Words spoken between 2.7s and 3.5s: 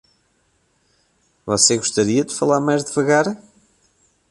devagar?